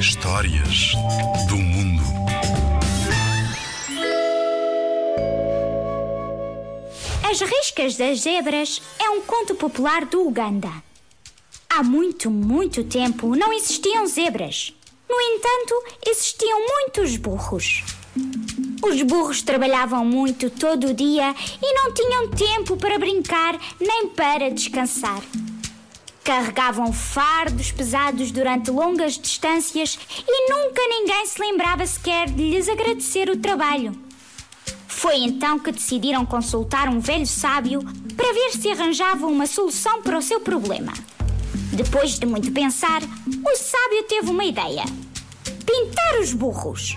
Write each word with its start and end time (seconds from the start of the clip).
Histórias 0.00 0.92
do 1.48 1.56
mundo. 1.56 2.02
As 7.28 7.40
Riscas 7.40 7.96
das 7.96 8.20
Zebras 8.20 8.80
é 9.00 9.10
um 9.10 9.20
conto 9.22 9.56
popular 9.56 10.04
do 10.04 10.26
Uganda. 10.28 10.70
Há 11.68 11.82
muito, 11.82 12.30
muito 12.30 12.84
tempo 12.84 13.34
não 13.34 13.52
existiam 13.52 14.06
zebras. 14.06 14.72
No 15.08 15.20
entanto, 15.20 15.74
existiam 16.06 16.60
muitos 16.60 17.16
burros. 17.16 17.82
Os 18.80 19.02
burros 19.02 19.42
trabalhavam 19.42 20.04
muito 20.04 20.50
todo 20.50 20.88
o 20.88 20.94
dia 20.94 21.34
e 21.60 21.74
não 21.74 21.92
tinham 21.92 22.30
tempo 22.30 22.76
para 22.76 22.98
brincar 22.98 23.58
nem 23.80 24.08
para 24.08 24.50
descansar. 24.50 25.20
Carregavam 26.26 26.92
fardos 26.92 27.70
pesados 27.70 28.32
durante 28.32 28.68
longas 28.68 29.16
distâncias 29.16 29.96
e 30.26 30.50
nunca 30.50 30.82
ninguém 30.88 31.24
se 31.24 31.40
lembrava 31.40 31.86
sequer 31.86 32.28
de 32.28 32.50
lhes 32.50 32.68
agradecer 32.68 33.30
o 33.30 33.36
trabalho. 33.36 33.96
Foi 34.88 35.18
então 35.18 35.56
que 35.56 35.70
decidiram 35.70 36.26
consultar 36.26 36.88
um 36.88 36.98
velho 36.98 37.28
sábio 37.28 37.80
para 38.16 38.32
ver 38.32 38.50
se 38.50 38.68
arranjavam 38.68 39.30
uma 39.30 39.46
solução 39.46 40.02
para 40.02 40.18
o 40.18 40.22
seu 40.22 40.40
problema. 40.40 40.92
Depois 41.72 42.18
de 42.18 42.26
muito 42.26 42.50
pensar, 42.50 43.02
o 43.02 43.56
sábio 43.56 44.02
teve 44.08 44.28
uma 44.28 44.44
ideia: 44.44 44.82
pintar 45.64 46.18
os 46.20 46.32
burros. 46.32 46.96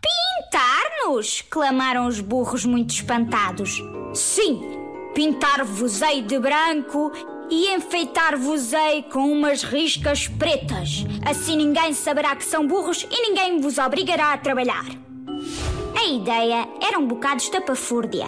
Pintar-nos? 0.00 1.42
clamaram 1.50 2.06
os 2.06 2.18
burros 2.18 2.64
muito 2.64 2.94
espantados. 2.94 3.78
Sim, 4.14 4.62
pintar-vos-ei 5.14 6.22
de 6.22 6.38
branco 6.38 7.12
e 7.52 7.74
enfeitar-vos-ei 7.74 9.02
com 9.02 9.30
umas 9.30 9.62
riscas 9.62 10.26
pretas. 10.26 11.04
Assim 11.22 11.54
ninguém 11.54 11.92
saberá 11.92 12.34
que 12.34 12.46
são 12.46 12.66
burros 12.66 13.06
e 13.10 13.28
ninguém 13.28 13.60
vos 13.60 13.76
obrigará 13.76 14.32
a 14.32 14.38
trabalhar. 14.38 14.86
A 15.94 16.04
ideia 16.06 16.66
era 16.80 16.98
um 16.98 17.06
bocado 17.06 17.42
estapafúrdia, 17.42 18.24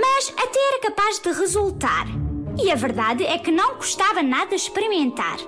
mas 0.00 0.32
até 0.38 0.58
era 0.68 0.80
capaz 0.82 1.18
de 1.18 1.32
resultar. 1.32 2.06
E 2.62 2.70
a 2.70 2.76
verdade 2.76 3.26
é 3.26 3.38
que 3.38 3.50
não 3.50 3.74
custava 3.74 4.22
nada 4.22 4.54
experimentar. 4.54 5.38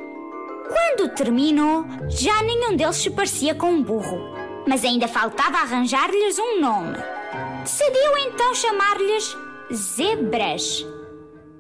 Quando 0.69 1.15
terminou, 1.15 1.85
já 2.09 2.43
nenhum 2.43 2.75
deles 2.75 2.97
se 2.97 3.11
parecia 3.11 3.55
com 3.55 3.71
um 3.71 3.85
burro, 3.85 4.19
mas 4.67 4.85
ainda 4.85 5.07
faltava 5.07 5.59
arranjar-lhes 5.59 6.41
um 6.41 6.61
nome. 6.61 6.99
Decidiu 7.63 8.17
então 8.27 8.53
chamar-lhes 8.53 9.37
zebras. 9.73 10.85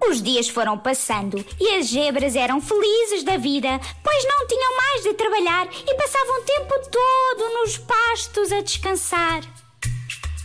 Os 0.09 0.23
dias 0.23 0.49
foram 0.49 0.79
passando 0.79 1.45
e 1.61 1.77
as 1.77 1.87
zebras 1.87 2.35
eram 2.35 2.61
felizes 2.61 3.23
da 3.23 3.37
vida, 3.37 3.69
pois 4.03 4.25
não 4.25 4.47
tinham 4.47 4.77
mais 4.77 5.03
de 5.03 5.15
trabalhar 5.15 5.69
e 5.87 5.95
passavam 5.95 6.41
o 6.41 6.45
tempo 6.45 6.75
todo 6.91 7.55
nos 7.61 7.79
pastos 7.79 8.51
a 8.53 8.61
descansar. 8.61 9.43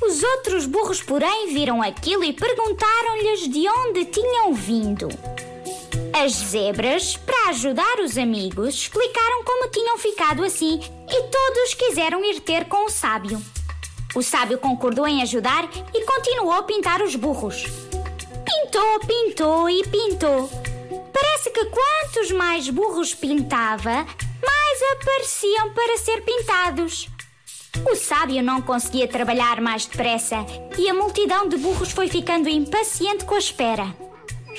Os 0.02 0.22
outros 0.22 0.66
burros, 0.66 1.02
porém, 1.02 1.54
viram 1.54 1.82
aquilo 1.82 2.24
e 2.24 2.34
perguntaram-lhes 2.34 3.48
de 3.48 3.68
onde 3.68 4.06
tinham 4.06 4.54
vindo. 4.54 5.08
As 6.14 6.34
zebras, 6.34 7.18
para 7.18 7.50
ajudar 7.50 8.00
os 8.00 8.18
amigos, 8.18 8.76
explicaram 8.76 9.44
como 9.44 9.70
tinham 9.70 9.98
ficado 9.98 10.44
assim 10.44 10.80
e 11.10 11.24
todos 11.24 11.74
quiseram 11.74 12.24
ir 12.24 12.42
ter 12.42 12.66
com 12.66 12.86
o 12.86 12.90
sábio. 12.90 13.42
O 14.14 14.22
sábio 14.22 14.58
concordou 14.58 15.08
em 15.08 15.22
ajudar 15.22 15.70
e 15.94 16.06
continuou 16.06 16.54
a 16.54 16.64
pintar 16.64 17.02
os 17.02 17.16
burros. 17.16 17.85
Pintou, 18.76 19.00
pintou 19.08 19.70
e 19.70 19.88
pintou. 19.88 20.50
Parece 21.14 21.50
que 21.50 21.64
quantos 21.64 22.30
mais 22.32 22.70
burros 22.70 23.16
pintava, 23.16 24.06
mais 24.46 24.82
apareciam 24.92 25.70
para 25.74 25.98
ser 25.98 26.22
pintados. 26.24 27.08
O 27.90 27.96
sábio 27.96 28.44
não 28.44 28.62
conseguia 28.62 29.08
trabalhar 29.08 29.62
mais 29.62 29.86
depressa 29.86 30.46
e 30.78 30.90
a 30.90 30.94
multidão 30.94 31.48
de 31.48 31.56
burros 31.56 31.92
foi 31.92 32.10
ficando 32.10 32.50
impaciente 32.50 33.24
com 33.24 33.36
a 33.36 33.40
espera. 33.40 33.96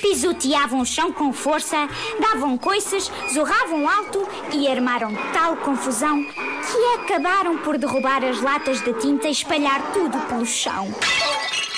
Pisoteavam 0.01 0.81
o 0.81 0.85
chão 0.85 1.13
com 1.13 1.31
força, 1.31 1.87
davam 2.19 2.57
coices, 2.57 3.11
zorravam 3.31 3.87
alto 3.87 4.27
e 4.51 4.67
armaram 4.67 5.13
tal 5.31 5.57
confusão 5.57 6.23
que 6.23 7.03
acabaram 7.03 7.59
por 7.59 7.77
derrubar 7.77 8.25
as 8.25 8.41
latas 8.41 8.81
de 8.81 8.93
tinta 8.93 9.27
e 9.27 9.31
espalhar 9.31 9.91
tudo 9.93 10.17
pelo 10.21 10.43
chão. 10.43 10.87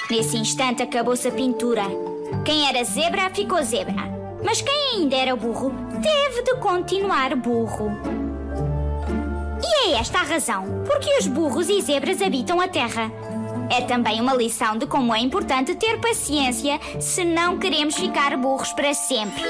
Nesse 0.09 0.37
instante 0.37 0.81
acabou-se 0.81 1.27
a 1.27 1.31
pintura. 1.31 1.83
Quem 2.45 2.67
era 2.67 2.83
zebra 2.83 3.29
ficou 3.29 3.61
zebra, 3.63 3.95
mas 4.43 4.61
quem 4.61 4.95
ainda 4.95 5.15
era 5.15 5.35
burro 5.35 5.73
teve 6.01 6.43
de 6.43 6.55
continuar 6.59 7.35
burro. 7.35 7.91
E 9.61 9.89
é 9.89 9.99
esta 9.99 10.19
a 10.19 10.23
razão 10.23 10.83
porque 10.85 11.17
os 11.17 11.27
burros 11.27 11.69
e 11.69 11.81
zebras 11.81 12.21
habitam 12.21 12.59
a 12.59 12.67
terra. 12.67 13.11
É 13.69 13.81
também 13.81 14.19
uma 14.19 14.33
lição 14.33 14.77
de 14.77 14.87
como 14.87 15.13
é 15.13 15.19
importante 15.19 15.75
ter 15.75 15.99
paciência 15.99 16.79
se 16.99 17.23
não 17.23 17.59
queremos 17.59 17.95
ficar 17.95 18.35
burros 18.35 18.73
para 18.73 18.93
sempre. 18.93 19.43